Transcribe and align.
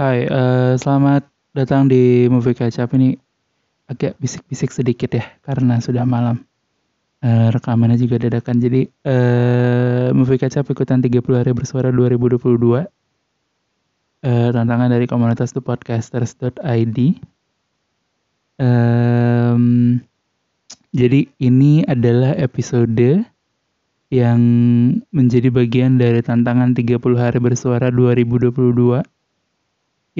Hai, 0.00 0.24
eee, 0.24 0.80
selamat 0.80 1.28
datang 1.52 1.84
di 1.84 2.24
Movie 2.32 2.56
Up. 2.56 2.88
Ini 2.96 3.20
agak 3.84 4.16
bisik-bisik 4.16 4.72
sedikit 4.72 5.12
ya, 5.12 5.28
karena 5.44 5.76
sudah 5.76 6.08
malam. 6.08 6.40
Eee, 7.20 7.52
rekamannya 7.52 8.00
juga 8.00 8.16
dadakan. 8.16 8.64
Jadi, 8.64 8.88
eee, 8.88 10.08
Movie 10.16 10.40
Up 10.40 10.64
ikutan 10.72 11.04
30 11.04 11.44
hari 11.44 11.52
bersuara 11.52 11.92
2022. 11.92 12.88
Eee, 14.24 14.48
tantangan 14.56 14.88
dari 14.88 15.04
komunitas 15.04 15.52
thepodcasters.id. 15.52 16.98
Mmm, 18.56 20.00
jadi 20.96 21.28
ini 21.44 21.84
adalah 21.84 22.32
episode 22.40 23.20
yang 24.08 24.40
menjadi 25.12 25.52
bagian 25.52 26.00
dari 26.00 26.24
tantangan 26.24 26.72
30 26.72 27.20
hari 27.20 27.36
bersuara 27.36 27.92
2022 27.92 29.19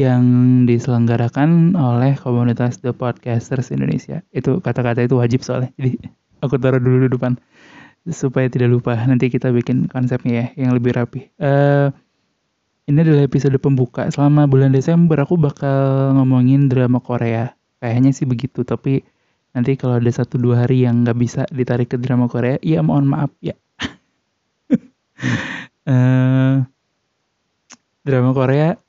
yang 0.01 0.25
diselenggarakan 0.65 1.77
oleh 1.77 2.17
komunitas 2.17 2.81
The 2.81 2.97
Podcasters 2.97 3.69
Indonesia. 3.69 4.25
Itu 4.33 4.65
kata-kata 4.65 5.05
itu 5.05 5.21
wajib 5.21 5.45
soalnya. 5.45 5.77
Jadi 5.77 6.01
aku 6.41 6.57
taruh 6.57 6.81
dulu 6.81 7.05
di 7.05 7.09
depan 7.13 7.37
supaya 8.09 8.49
tidak 8.49 8.73
lupa. 8.73 8.97
Nanti 8.97 9.29
kita 9.29 9.53
bikin 9.53 9.93
konsepnya 9.93 10.33
ya 10.33 10.47
yang 10.65 10.73
lebih 10.73 10.97
rapi. 10.97 11.29
Uh, 11.37 11.93
ini 12.89 13.05
adalah 13.05 13.29
episode 13.29 13.61
pembuka. 13.61 14.09
Selama 14.09 14.49
bulan 14.49 14.73
Desember 14.73 15.21
aku 15.21 15.37
bakal 15.37 16.17
ngomongin 16.17 16.73
drama 16.73 17.05
Korea. 17.05 17.53
Kayaknya 17.85 18.11
sih 18.17 18.25
begitu, 18.25 18.65
tapi 18.65 19.05
nanti 19.53 19.77
kalau 19.77 20.01
ada 20.01 20.09
satu 20.09 20.41
dua 20.41 20.65
hari 20.65 20.89
yang 20.89 21.05
nggak 21.05 21.19
bisa 21.21 21.43
ditarik 21.53 21.93
ke 21.93 21.97
drama 22.01 22.25
Korea, 22.29 22.57
ya 22.65 22.81
mohon 22.81 23.05
maaf 23.05 23.33
ya. 23.45 23.53
uh, 25.89 26.61
drama 28.09 28.33
Korea 28.33 28.81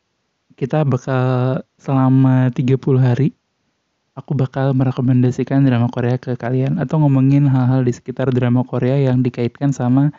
kita 0.61 0.85
bakal 0.85 1.65
selama 1.81 2.53
30 2.53 2.77
hari 3.01 3.33
aku 4.13 4.37
bakal 4.37 4.77
merekomendasikan 4.77 5.65
drama 5.65 5.89
Korea 5.89 6.21
ke 6.21 6.37
kalian 6.37 6.77
atau 6.77 7.01
ngomongin 7.01 7.49
hal-hal 7.49 7.81
di 7.81 7.89
sekitar 7.89 8.29
drama 8.29 8.61
Korea 8.61 9.01
yang 9.01 9.25
dikaitkan 9.25 9.73
sama 9.73 10.13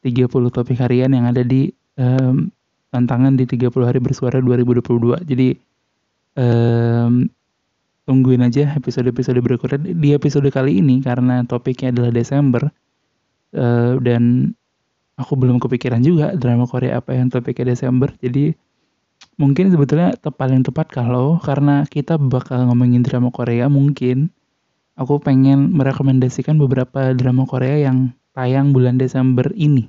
30 0.00 0.32
topik 0.48 0.80
harian 0.80 1.12
yang 1.12 1.28
ada 1.28 1.44
di 1.44 1.68
um, 2.00 2.48
tantangan 2.88 3.36
di 3.36 3.44
30 3.44 3.68
hari 3.84 4.00
bersuara 4.00 4.40
2022. 4.40 5.28
Jadi 5.28 5.48
um, 6.40 7.28
tungguin 8.08 8.42
aja 8.48 8.72
episode-episode 8.72 9.44
berikutnya 9.44 9.92
di 9.92 10.16
episode 10.16 10.48
kali 10.48 10.80
ini 10.80 11.04
karena 11.04 11.44
topiknya 11.44 11.92
adalah 11.92 12.10
Desember 12.16 12.62
uh, 13.60 13.94
dan 14.00 14.56
aku 15.20 15.36
belum 15.36 15.60
kepikiran 15.60 16.00
juga 16.00 16.32
drama 16.34 16.64
Korea 16.64 16.98
apa 16.98 17.14
yang 17.14 17.30
topiknya 17.30 17.76
Desember 17.76 18.10
jadi 18.18 18.56
mungkin 19.40 19.72
sebetulnya 19.72 20.14
te 20.14 20.30
paling 20.30 20.62
tepat 20.62 20.92
kalau 20.92 21.40
karena 21.40 21.86
kita 21.88 22.20
bakal 22.20 22.68
ngomongin 22.68 23.02
drama 23.02 23.32
Korea 23.32 23.66
mungkin 23.66 24.30
aku 24.94 25.18
pengen 25.22 25.72
merekomendasikan 25.72 26.60
beberapa 26.60 27.16
drama 27.16 27.48
Korea 27.48 27.80
yang 27.80 28.12
tayang 28.36 28.76
bulan 28.76 29.00
Desember 29.00 29.48
ini 29.56 29.88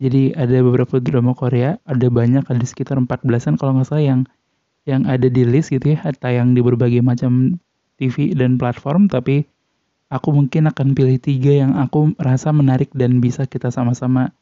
jadi 0.00 0.32
ada 0.36 0.64
beberapa 0.64 1.00
drama 1.00 1.32
Korea 1.32 1.80
ada 1.88 2.06
banyak 2.08 2.44
ada 2.48 2.64
sekitar 2.64 3.00
14an 3.00 3.56
kalau 3.60 3.76
nggak 3.76 3.88
salah 3.88 4.04
yang 4.04 4.20
yang 4.88 5.04
ada 5.04 5.28
di 5.28 5.44
list 5.44 5.72
gitu 5.72 5.96
ya 5.96 6.00
tayang 6.16 6.56
di 6.56 6.60
berbagai 6.64 7.04
macam 7.04 7.60
TV 8.00 8.32
dan 8.32 8.56
platform 8.56 9.12
tapi 9.12 9.44
aku 10.08 10.34
mungkin 10.34 10.66
akan 10.68 10.96
pilih 10.96 11.20
tiga 11.20 11.52
yang 11.66 11.76
aku 11.76 12.16
rasa 12.18 12.50
menarik 12.50 12.90
dan 12.96 13.22
bisa 13.22 13.44
kita 13.46 13.68
sama-sama 13.68 14.32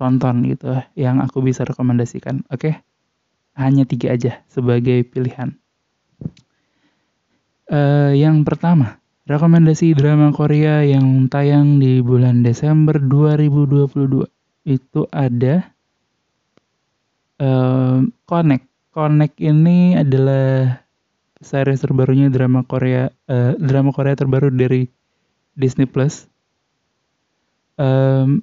tonton 0.00 0.48
gitu 0.48 0.80
yang 0.96 1.20
aku 1.20 1.44
bisa 1.44 1.66
rekomendasikan 1.66 2.46
oke 2.48 2.70
okay? 2.70 2.74
Hanya 3.54 3.84
tiga 3.86 4.14
aja 4.14 4.42
sebagai 4.50 5.06
pilihan. 5.06 5.54
Uh, 7.70 8.10
yang 8.18 8.42
pertama 8.42 8.98
rekomendasi 9.30 9.94
drama 9.94 10.34
Korea 10.34 10.82
yang 10.82 11.30
tayang 11.30 11.78
di 11.78 12.02
bulan 12.02 12.42
Desember 12.42 12.98
2022 12.98 14.26
itu 14.66 15.06
ada 15.14 15.70
uh, 17.38 18.02
Connect 18.26 18.66
Connect 18.90 19.38
ini 19.38 19.94
adalah 19.94 20.82
series 21.38 21.78
terbarunya 21.78 22.26
drama 22.26 22.66
Korea 22.66 23.06
uh, 23.30 23.54
drama 23.54 23.94
Korea 23.94 24.18
terbaru 24.18 24.50
dari 24.50 24.90
Disney 25.54 25.86
Plus. 25.86 26.26
Um, 27.78 28.42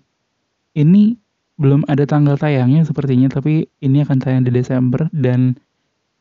ini 0.72 1.20
belum 1.58 1.90
ada 1.90 2.06
tanggal 2.06 2.38
tayangnya 2.38 2.86
sepertinya, 2.86 3.28
tapi 3.34 3.66
ini 3.82 4.06
akan 4.06 4.18
tayang 4.22 4.46
di 4.46 4.54
Desember 4.54 5.10
dan 5.10 5.58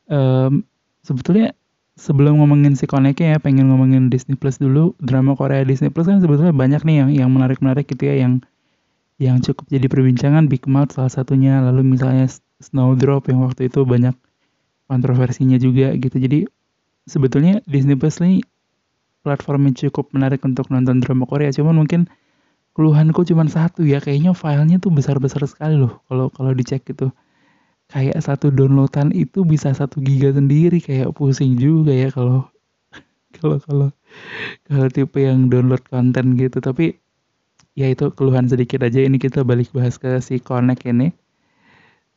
um, 0.08 0.64
sebetulnya 1.04 1.52
sebelum 1.96 2.40
ngomongin 2.40 2.76
si 2.76 2.84
Connect 2.88 3.20
ya, 3.20 3.36
pengen 3.40 3.68
ngomongin 3.72 4.08
Disney 4.08 4.36
Plus 4.36 4.56
dulu. 4.60 4.96
Drama 5.00 5.36
Korea 5.36 5.64
Disney 5.64 5.92
Plus 5.92 6.08
kan 6.08 6.20
sebetulnya 6.20 6.56
banyak 6.56 6.84
nih 6.84 6.96
yang 7.04 7.10
yang 7.12 7.30
menarik-menarik 7.32 7.88
gitu 7.88 8.08
ya, 8.08 8.24
yang 8.24 8.40
yang 9.16 9.40
cukup 9.40 9.64
jadi 9.72 9.88
perbincangan 9.88 10.48
Big 10.48 10.64
Mouth 10.68 10.96
salah 10.96 11.12
satunya, 11.12 11.60
lalu 11.64 11.96
misalnya 11.96 12.28
Snowdrop 12.60 13.28
yang 13.32 13.44
waktu 13.44 13.68
itu 13.72 13.84
banyak 13.84 14.16
kontroversinya 14.88 15.56
juga 15.56 15.92
gitu. 15.96 16.16
Jadi 16.16 16.48
sebetulnya 17.08 17.60
Disney 17.64 17.96
Plus 17.96 18.20
ini 18.20 18.44
platform 19.24 19.72
yang 19.72 19.76
cukup 19.76 20.12
menarik 20.12 20.40
untuk 20.44 20.68
nonton 20.68 21.00
drama 21.00 21.24
Korea. 21.26 21.50
Cuman 21.52 21.76
mungkin 21.76 22.08
keluhanku 22.76 23.24
cuma 23.24 23.48
satu 23.48 23.88
ya, 23.88 23.98
kayaknya 24.04 24.36
filenya 24.36 24.76
tuh 24.76 24.92
besar-besar 24.92 25.40
sekali 25.48 25.80
loh 25.80 26.04
kalau 26.12 26.28
kalau 26.28 26.52
dicek 26.52 26.84
gitu. 26.84 27.08
Kayak 27.88 28.18
satu 28.20 28.50
downloadan 28.50 29.14
itu 29.14 29.46
bisa 29.46 29.70
satu 29.72 30.02
giga 30.02 30.34
sendiri 30.34 30.82
kayak 30.82 31.14
pusing 31.14 31.56
juga 31.56 31.94
ya 31.94 32.10
kalau 32.10 32.44
kalau 33.38 33.56
kalau 33.62 33.88
kalau 34.66 34.86
tipe 34.90 35.22
yang 35.22 35.46
download 35.46 35.80
konten 35.86 36.34
gitu 36.34 36.58
tapi 36.58 36.98
ya 37.78 37.86
itu 37.86 38.10
keluhan 38.10 38.50
sedikit 38.50 38.82
aja 38.82 39.06
ini 39.06 39.22
kita 39.22 39.46
balik 39.46 39.70
bahas 39.70 40.02
ke 40.02 40.18
si 40.18 40.42
Connect 40.42 40.82
ini 40.82 41.14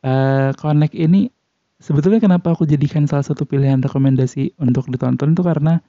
uh, 0.02 0.50
Connect 0.58 0.98
ini 0.98 1.30
sebetulnya 1.80 2.20
kenapa 2.20 2.52
aku 2.52 2.68
jadikan 2.68 3.08
salah 3.08 3.24
satu 3.24 3.48
pilihan 3.48 3.80
rekomendasi 3.80 4.60
untuk 4.60 4.86
ditonton 4.92 5.32
itu 5.32 5.42
karena 5.42 5.80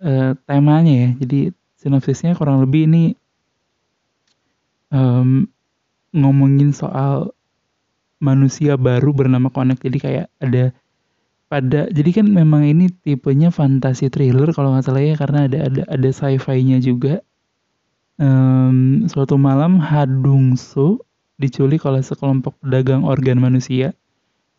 uh, 0.00 0.32
temanya 0.46 0.94
ya. 0.94 1.08
Jadi 1.20 1.38
sinopsisnya 1.78 2.38
kurang 2.38 2.62
lebih 2.62 2.86
ini 2.88 3.18
um, 4.90 5.46
ngomongin 6.10 6.74
soal 6.74 7.32
manusia 8.18 8.76
baru 8.80 9.12
bernama 9.12 9.52
Connect. 9.52 9.84
Jadi 9.84 9.98
kayak 10.00 10.26
ada 10.40 10.72
pada 11.52 11.86
jadi 11.92 12.10
kan 12.22 12.26
memang 12.26 12.64
ini 12.64 12.90
tipenya 12.90 13.52
fantasi 13.52 14.08
thriller 14.08 14.50
kalau 14.56 14.74
nggak 14.74 14.84
salah 14.88 15.04
ya 15.04 15.14
karena 15.14 15.46
ada 15.46 15.58
ada 15.68 15.82
ada 15.86 16.08
sci-fi-nya 16.10 16.80
juga. 16.80 17.20
Um, 18.14 19.10
suatu 19.10 19.34
malam 19.34 19.82
Hadungso 19.82 21.02
diculik 21.34 21.82
oleh 21.82 22.00
sekelompok 22.00 22.58
pedagang 22.62 23.02
organ 23.02 23.42
manusia. 23.42 23.92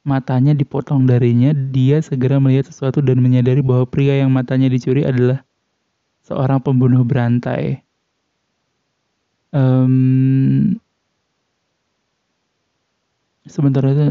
Matanya 0.06 0.54
dipotong 0.54 1.10
darinya, 1.10 1.50
dia 1.50 1.98
segera 1.98 2.38
melihat 2.38 2.70
sesuatu 2.70 3.02
dan 3.02 3.18
menyadari 3.26 3.66
bahwa 3.66 3.90
pria 3.90 4.22
yang 4.22 4.30
matanya 4.30 4.70
dicuri 4.70 5.02
adalah 5.02 5.42
seorang 6.22 6.62
pembunuh 6.62 7.02
berantai. 7.02 7.85
Um, 9.56 10.76
sebentar 13.48 13.88
aja. 13.88 14.08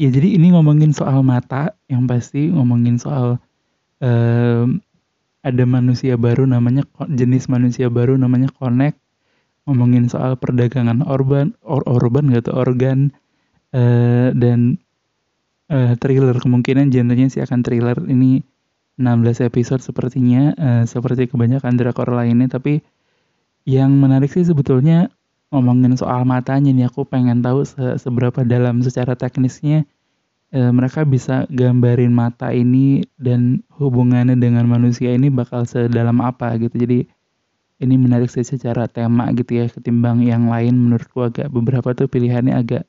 Ya 0.00 0.08
jadi 0.10 0.28
ini 0.34 0.50
ngomongin 0.50 0.90
soal 0.90 1.22
mata, 1.22 1.76
yang 1.86 2.10
pasti 2.10 2.50
ngomongin 2.50 2.98
soal 2.98 3.38
um, 4.02 4.82
ada 5.46 5.64
manusia 5.64 6.18
baru 6.18 6.50
namanya 6.50 6.82
jenis 7.08 7.46
manusia 7.46 7.86
baru 7.88 8.18
namanya 8.18 8.52
connect 8.58 9.00
ngomongin 9.64 10.10
soal 10.10 10.36
perdagangan 10.36 11.04
orban 11.06 11.54
or, 11.62 11.80
orban 11.86 12.26
gitu 12.32 12.50
organ 12.50 13.14
uh, 13.70 14.34
dan 14.34 14.82
uh, 15.70 15.94
thriller. 16.00 16.34
Kemungkinan 16.34 16.90
genrenya 16.90 17.30
sih 17.30 17.44
akan 17.44 17.62
thriller. 17.62 17.96
Ini 18.02 18.42
16 19.00 19.48
episode 19.48 19.80
sepertinya 19.80 20.52
uh, 20.60 20.84
seperti 20.84 21.32
kebanyakan 21.32 21.80
drakor 21.80 22.12
lainnya 22.12 22.52
tapi 22.52 22.84
yang 23.64 23.96
menarik 23.96 24.28
sih 24.28 24.44
sebetulnya 24.44 25.08
ngomongin 25.50 25.98
soal 25.98 26.22
matanya 26.22 26.70
nih 26.70 26.86
aku 26.86 27.02
pengen 27.02 27.42
tahu 27.42 27.66
se 27.66 27.98
seberapa 27.98 28.46
dalam 28.46 28.80
secara 28.86 29.18
teknisnya 29.18 29.82
e, 30.54 30.60
mereka 30.70 31.02
bisa 31.02 31.46
gambarin 31.50 32.14
mata 32.14 32.54
ini 32.54 33.02
dan 33.18 33.66
hubungannya 33.74 34.38
dengan 34.38 34.70
manusia 34.70 35.10
ini 35.10 35.26
bakal 35.26 35.66
sedalam 35.66 36.22
apa 36.22 36.54
gitu. 36.62 36.74
Jadi 36.78 36.98
ini 37.80 37.94
menarik 37.98 38.30
sih 38.30 38.46
secara 38.46 38.86
tema 38.86 39.26
gitu 39.34 39.58
ya 39.58 39.66
ketimbang 39.66 40.22
yang 40.22 40.46
lain 40.46 40.76
menurutku 40.76 41.24
agak 41.24 41.48
beberapa 41.50 41.96
tuh 41.98 42.06
pilihannya 42.06 42.54
agak 42.54 42.84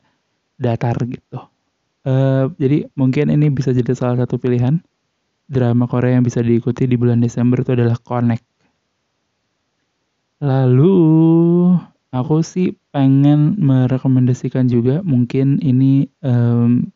datar 0.62 0.94
gitu. 1.02 1.42
E, 2.06 2.14
jadi 2.62 2.94
mungkin 2.94 3.34
ini 3.34 3.50
bisa 3.50 3.74
jadi 3.74 3.98
salah 3.98 4.22
satu 4.22 4.38
pilihan 4.38 4.78
drama 5.48 5.86
Korea 5.90 6.18
yang 6.18 6.26
bisa 6.26 6.44
diikuti 6.44 6.86
di 6.86 6.98
bulan 6.98 7.22
Desember 7.22 7.62
itu 7.62 7.74
adalah 7.78 7.98
Connect. 8.02 8.46
Lalu 10.42 10.98
Aku 12.12 12.44
sih 12.44 12.76
pengen 12.92 13.56
merekomendasikan 13.56 14.68
juga 14.68 15.00
mungkin 15.00 15.64
ini 15.64 16.12
um, 16.20 16.92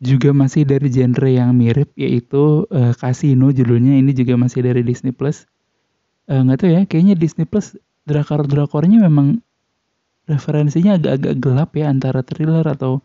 juga 0.00 0.32
masih 0.32 0.64
dari 0.64 0.88
genre 0.88 1.28
yang 1.28 1.52
mirip 1.52 1.92
yaitu 2.00 2.64
uh, 2.72 2.96
Casino 2.96 3.52
judulnya 3.52 4.00
ini 4.00 4.16
juga 4.16 4.40
masih 4.40 4.64
dari 4.64 4.80
Disney 4.80 5.12
Plus. 5.12 5.44
Uh, 6.32 6.40
nggak 6.48 6.64
tahu 6.64 6.70
ya, 6.72 6.80
kayaknya 6.88 7.12
Disney 7.12 7.44
Plus 7.44 7.76
drakor-drakornya 8.08 9.04
memang 9.04 9.44
referensinya 10.24 10.96
agak-agak 10.96 11.34
gelap 11.44 11.70
ya 11.76 11.92
antara 11.92 12.24
thriller 12.24 12.64
atau 12.64 13.04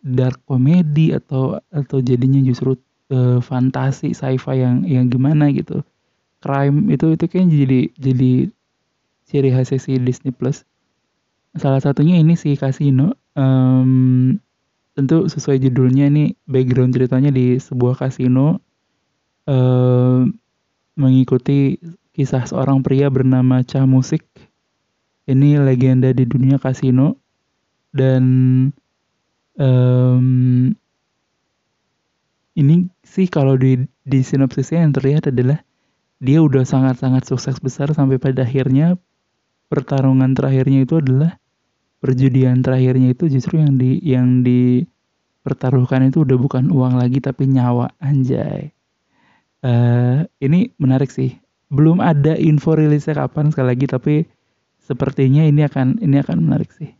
dark 0.00 0.40
comedy 0.48 1.12
atau 1.12 1.60
atau 1.68 1.98
jadinya 2.00 2.40
justru 2.40 2.76
uh, 3.12 3.38
fantasi 3.38 4.16
sci-fi 4.16 4.56
yang 4.60 4.84
yang 4.88 5.06
gimana 5.12 5.52
gitu. 5.52 5.84
Crime 6.40 6.88
itu 6.88 7.12
itu 7.12 7.24
kayaknya 7.28 7.56
jadi 7.64 7.80
jadi 8.00 8.32
ciri 9.28 9.50
khasnya 9.52 9.78
si 9.78 9.92
Disney 10.00 10.32
Plus. 10.32 10.64
Salah 11.54 11.82
satunya 11.82 12.16
ini 12.16 12.34
si 12.34 12.56
Casino. 12.56 13.14
Um, 13.36 14.40
tentu 14.98 15.30
sesuai 15.30 15.62
judulnya 15.62 16.10
ini 16.10 16.34
background 16.50 16.92
ceritanya 16.92 17.30
di 17.30 17.56
sebuah 17.56 17.96
kasino 17.96 18.58
um, 19.46 20.34
mengikuti 20.98 21.78
kisah 22.12 22.44
seorang 22.44 22.82
pria 22.82 23.08
bernama 23.08 23.62
Cha 23.62 23.86
Musik. 23.86 24.26
Ini 25.30 25.62
legenda 25.62 26.10
di 26.10 26.26
dunia 26.26 26.58
kasino 26.58 27.14
dan 27.94 28.24
um, 29.60 30.72
ini 32.56 32.88
sih 33.04 33.28
kalau 33.28 33.54
di 33.60 33.84
di 34.02 34.20
sinopsisnya 34.24 34.82
yang 34.82 34.92
terlihat 34.96 35.30
adalah 35.30 35.60
dia 36.20 36.40
udah 36.40 36.64
sangat-sangat 36.64 37.28
sukses 37.28 37.56
besar 37.60 37.92
sampai 37.92 38.20
pada 38.20 38.44
akhirnya 38.44 38.96
pertarungan 39.70 40.34
terakhirnya 40.34 40.84
itu 40.84 40.98
adalah 40.98 41.40
perjudian 42.00 42.64
terakhirnya 42.64 43.12
itu 43.12 43.28
justru 43.28 43.60
yang 43.60 43.76
di 43.76 44.00
yang 44.02 44.42
dipertaruhkan 44.42 46.10
itu 46.10 46.24
udah 46.24 46.36
bukan 46.40 46.68
uang 46.72 46.98
lagi 46.98 47.20
tapi 47.22 47.48
nyawa 47.48 47.92
anjay. 48.00 48.72
Uh, 49.60 50.24
ini 50.40 50.72
menarik 50.80 51.12
sih. 51.12 51.36
Belum 51.70 52.00
ada 52.02 52.34
info 52.34 52.74
rilisnya 52.74 53.14
kapan 53.14 53.52
sekali 53.52 53.68
lagi 53.76 53.86
tapi 53.86 54.14
sepertinya 54.80 55.46
ini 55.46 55.62
akan 55.64 56.02
ini 56.02 56.16
akan 56.18 56.36
menarik 56.40 56.72
sih. 56.74 56.90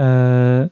Uh, 0.00 0.66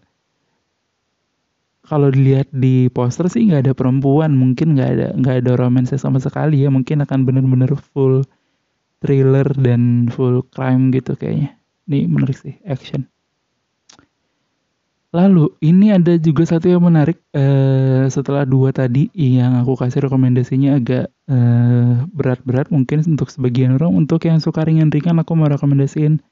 kalau 1.91 2.15
dilihat 2.15 2.47
di 2.55 2.87
poster 2.95 3.27
sih 3.27 3.51
nggak 3.51 3.67
ada 3.67 3.75
perempuan, 3.75 4.39
mungkin 4.39 4.79
nggak 4.79 4.91
ada 4.95 5.09
nggak 5.19 5.37
ada 5.43 5.53
romansa 5.59 5.99
sama 5.99 6.23
sekali 6.23 6.63
ya, 6.63 6.71
mungkin 6.71 7.03
akan 7.03 7.27
bener-bener 7.27 7.75
full 7.75 8.23
thriller 9.03 9.51
dan 9.59 10.07
full 10.07 10.47
crime 10.55 10.95
gitu 10.95 11.19
kayaknya. 11.19 11.59
Ini 11.91 12.07
menarik 12.07 12.39
sih, 12.39 12.55
action. 12.63 13.11
Lalu 15.11 15.51
ini 15.67 15.91
ada 15.91 16.15
juga 16.23 16.47
satu 16.47 16.71
yang 16.71 16.87
menarik 16.87 17.19
uh, 17.35 18.07
setelah 18.07 18.47
dua 18.47 18.71
tadi 18.71 19.11
yang 19.11 19.59
aku 19.59 19.75
kasih 19.75 20.07
rekomendasinya 20.07 20.79
agak 20.79 21.11
uh, 21.27 22.07
berat-berat 22.15 22.71
mungkin 22.71 23.03
untuk 23.03 23.27
sebagian 23.27 23.75
orang. 23.75 23.91
Untuk 24.07 24.23
yang 24.31 24.39
suka 24.39 24.63
ringan-ringan 24.63 25.19
aku 25.19 25.35
mau 25.35 25.51
rekomendasiin 25.51 26.23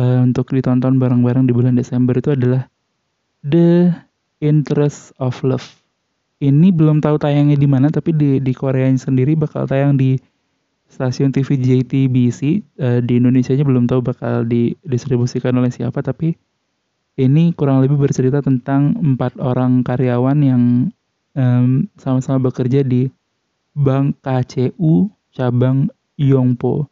uh, 0.00 0.24
untuk 0.24 0.48
ditonton 0.48 0.96
bareng-bareng 0.96 1.44
di 1.44 1.52
bulan 1.52 1.76
Desember 1.76 2.16
itu 2.16 2.32
adalah 2.32 2.72
The 3.44 3.92
Interest 4.40 5.16
of 5.16 5.40
Love. 5.44 5.64
Ini 6.36 6.68
belum 6.68 7.00
tahu 7.00 7.16
tayangnya 7.16 7.56
di 7.56 7.64
mana 7.64 7.88
tapi 7.88 8.12
di 8.12 8.36
di 8.44 8.52
Korea 8.52 8.92
sendiri 8.92 9.32
bakal 9.32 9.64
tayang 9.64 9.96
di 9.96 10.20
stasiun 10.86 11.32
TV 11.32 11.56
JTBC 11.56 12.40
uh, 12.78 13.00
di 13.02 13.18
Indonesia 13.18 13.56
nya 13.56 13.64
belum 13.64 13.88
tahu 13.88 14.04
bakal 14.04 14.46
didistribusikan 14.46 15.56
oleh 15.58 15.72
siapa 15.72 15.98
tapi 16.04 16.36
ini 17.16 17.56
kurang 17.56 17.80
lebih 17.80 17.96
bercerita 17.96 18.44
tentang 18.44 18.92
empat 19.00 19.40
orang 19.40 19.80
karyawan 19.80 20.38
yang 20.44 20.62
um, 21.32 21.88
sama-sama 21.96 22.52
bekerja 22.52 22.84
di 22.84 23.08
Bank 23.72 24.20
KCU 24.20 25.08
cabang 25.32 25.88
Yongpo. 26.16 26.88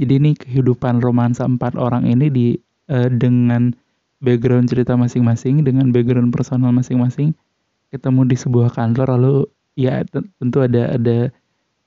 Jadi 0.00 0.12
ini 0.20 0.30
kehidupan 0.36 1.00
romansa 1.00 1.44
empat 1.44 1.76
orang 1.76 2.08
ini 2.08 2.32
di 2.32 2.46
uh, 2.88 3.08
dengan 3.12 3.72
background 4.24 4.72
cerita 4.72 4.96
masing-masing 4.96 5.60
dengan 5.60 5.92
background 5.92 6.32
personal 6.32 6.72
masing-masing 6.72 7.36
ketemu 7.92 8.26
di 8.26 8.36
sebuah 8.40 8.72
kantor 8.72 9.20
lalu 9.20 9.36
ya 9.76 10.02
tentu 10.10 10.64
ada 10.64 10.96
ada 10.96 11.18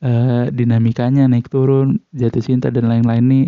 uh, 0.06 0.46
dinamikanya 0.54 1.26
naik 1.28 1.50
turun, 1.50 2.00
jatuh 2.14 2.44
cinta 2.44 2.70
dan 2.70 2.88
lain-lain 2.88 3.26
nih 3.26 3.48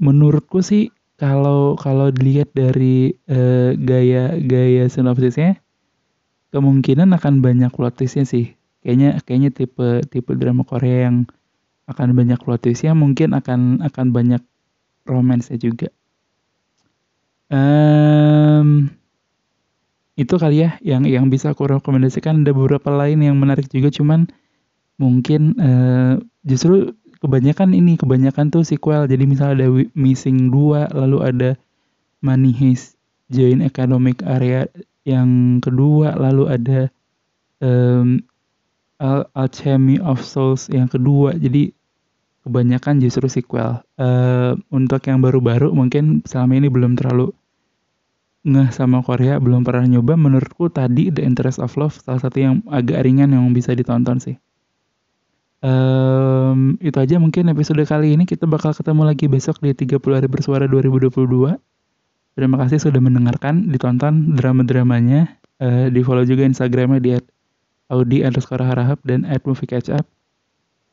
menurutku 0.00 0.64
sih 0.64 0.90
kalau 1.20 1.76
kalau 1.76 2.08
dilihat 2.08 2.50
dari 2.56 3.12
uh, 3.28 3.76
gaya 3.76 4.40
gaya 4.40 4.88
sinopsisnya 4.88 5.60
kemungkinan 6.50 7.12
akan 7.14 7.44
banyak 7.44 7.70
plot 7.70 8.00
twistnya 8.00 8.24
sih. 8.26 8.56
Kayaknya 8.80 9.20
kayaknya 9.22 9.50
tipe 9.52 9.88
tipe 10.08 10.32
drama 10.34 10.64
Korea 10.64 11.12
yang 11.12 11.28
akan 11.84 12.16
banyak 12.16 12.40
plot 12.40 12.64
twistnya 12.64 12.96
mungkin 12.96 13.36
akan 13.36 13.84
akan 13.84 14.06
banyak 14.10 14.42
romansnya 15.04 15.60
juga. 15.60 15.92
Itu 20.20 20.36
kali 20.36 20.68
ya 20.68 20.76
yang 20.84 21.08
yang 21.08 21.32
bisa 21.32 21.56
aku 21.56 21.64
rekomendasikan. 21.64 22.44
Ada 22.44 22.52
beberapa 22.52 22.92
lain 22.92 23.24
yang 23.24 23.40
menarik 23.40 23.72
juga 23.72 23.88
cuman 23.88 24.28
mungkin 25.00 25.56
uh, 25.56 26.20
justru 26.44 26.92
kebanyakan 27.24 27.72
ini 27.72 27.96
kebanyakan 27.96 28.52
tuh 28.52 28.60
sequel. 28.68 29.08
Jadi 29.08 29.24
misalnya 29.24 29.64
ada 29.64 29.68
Missing 29.96 30.52
2 30.52 30.92
lalu 30.92 31.18
ada 31.24 31.50
Money 32.20 32.52
Heist 32.52 33.00
Joint 33.32 33.64
Economic 33.64 34.20
Area 34.20 34.68
yang 35.08 35.64
kedua 35.64 36.12
lalu 36.20 36.44
ada 36.52 36.80
um, 37.64 38.20
Al 39.00 39.24
Alchemy 39.32 39.96
of 40.04 40.20
Souls 40.20 40.68
yang 40.68 40.92
kedua. 40.92 41.32
Jadi 41.32 41.72
kebanyakan 42.44 43.00
justru 43.00 43.24
sequel. 43.32 43.80
Uh, 43.96 44.52
untuk 44.68 45.00
yang 45.08 45.24
baru-baru 45.24 45.72
mungkin 45.72 46.20
selama 46.28 46.60
ini 46.60 46.68
belum 46.68 47.00
terlalu 47.00 47.32
ngeh 48.40 48.72
sama 48.72 49.04
Korea 49.04 49.36
belum 49.36 49.62
pernah 49.66 49.84
nyoba 49.84 50.16
menurutku 50.16 50.72
tadi 50.72 51.12
The 51.12 51.24
Interest 51.24 51.60
of 51.60 51.76
Love 51.76 52.00
salah 52.00 52.20
satu 52.24 52.38
yang 52.40 52.54
agak 52.72 53.04
ringan 53.04 53.36
yang 53.36 53.52
bisa 53.52 53.76
ditonton 53.76 54.16
sih 54.16 54.40
Um, 55.60 56.80
itu 56.80 56.96
aja 56.96 57.20
mungkin 57.20 57.52
episode 57.52 57.84
kali 57.84 58.16
ini 58.16 58.24
kita 58.24 58.48
bakal 58.48 58.72
ketemu 58.72 59.12
lagi 59.12 59.28
besok 59.28 59.60
di 59.60 59.76
30 59.76 60.00
hari 60.16 60.24
bersuara 60.24 60.64
2022. 60.64 61.20
Terima 62.32 62.56
kasih 62.64 62.80
sudah 62.80 62.96
mendengarkan, 62.96 63.68
ditonton 63.68 64.40
drama-dramanya. 64.40 65.36
Uh, 65.60 65.92
di 65.92 66.00
follow 66.00 66.24
juga 66.24 66.48
Instagramnya 66.48 67.00
di 67.04 67.10
Audi 67.92 68.24
underscore 68.24 68.64
harahap 68.64 69.04
dan 69.04 69.28
at 69.28 69.44
movie 69.44 69.68
catch 69.68 69.92
up. 69.92 70.08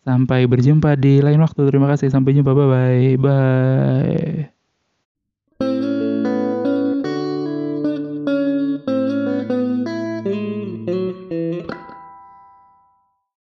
Sampai 0.03 0.43
berjumpa 0.43 0.99
di 0.99 1.23
lain 1.23 1.39
waktu. 1.39 1.67
Terima 1.67 1.87
kasih. 1.87 2.11
Sampai 2.11 2.35
jumpa. 2.35 2.51
Bye-bye. 2.51 3.15
Bye. 3.19 4.56